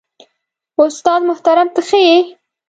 استاد 0.83 1.21
محترم 1.29 1.67
ته 1.75 1.81
ښه 1.87 1.99
يې؟ 2.07 2.17